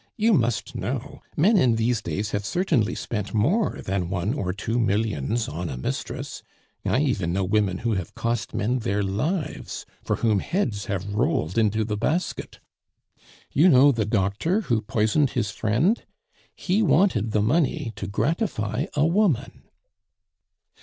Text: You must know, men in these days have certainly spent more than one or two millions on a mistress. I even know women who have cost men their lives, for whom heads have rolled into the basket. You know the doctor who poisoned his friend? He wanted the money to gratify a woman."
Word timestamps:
You 0.17 0.33
must 0.33 0.73
know, 0.73 1.21
men 1.37 1.57
in 1.57 1.75
these 1.75 2.01
days 2.01 2.31
have 2.31 2.43
certainly 2.43 2.95
spent 2.95 3.35
more 3.35 3.81
than 3.85 4.09
one 4.09 4.33
or 4.33 4.51
two 4.51 4.79
millions 4.79 5.47
on 5.47 5.69
a 5.69 5.77
mistress. 5.77 6.41
I 6.83 7.01
even 7.01 7.31
know 7.31 7.43
women 7.43 7.77
who 7.77 7.93
have 7.93 8.15
cost 8.15 8.51
men 8.51 8.79
their 8.79 9.03
lives, 9.03 9.85
for 10.03 10.15
whom 10.15 10.39
heads 10.39 10.85
have 10.85 11.13
rolled 11.13 11.55
into 11.55 11.83
the 11.83 11.97
basket. 11.97 12.59
You 13.51 13.69
know 13.69 13.91
the 13.91 14.05
doctor 14.05 14.61
who 14.61 14.81
poisoned 14.81 15.29
his 15.37 15.51
friend? 15.51 16.03
He 16.55 16.81
wanted 16.81 17.29
the 17.29 17.43
money 17.43 17.93
to 17.97 18.07
gratify 18.07 18.87
a 18.95 19.05
woman." 19.05 19.65